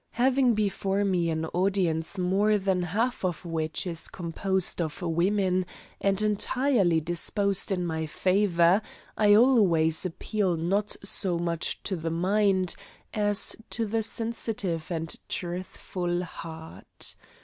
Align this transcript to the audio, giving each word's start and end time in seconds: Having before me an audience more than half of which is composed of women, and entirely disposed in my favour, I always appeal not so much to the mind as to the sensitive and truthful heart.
Having 0.13 0.55
before 0.55 1.05
me 1.05 1.29
an 1.29 1.45
audience 1.45 2.17
more 2.17 2.57
than 2.57 2.81
half 2.81 3.23
of 3.23 3.45
which 3.45 3.85
is 3.85 4.07
composed 4.07 4.81
of 4.81 4.99
women, 4.99 5.63
and 5.99 6.19
entirely 6.23 6.99
disposed 6.99 7.71
in 7.71 7.85
my 7.85 8.07
favour, 8.07 8.81
I 9.15 9.35
always 9.35 10.03
appeal 10.03 10.57
not 10.57 10.95
so 11.03 11.37
much 11.37 11.83
to 11.83 11.95
the 11.95 12.09
mind 12.09 12.75
as 13.13 13.55
to 13.69 13.85
the 13.85 14.01
sensitive 14.01 14.89
and 14.89 15.15
truthful 15.29 16.23
heart. 16.23 17.15